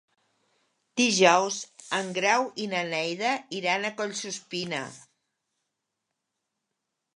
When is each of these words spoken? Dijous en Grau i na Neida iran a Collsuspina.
Dijous 1.01 1.57
en 1.97 2.09
Grau 2.15 2.47
i 2.65 2.65
na 2.71 2.81
Neida 2.95 3.35
iran 3.59 3.85
a 3.85 3.93
Collsuspina. 4.01 4.83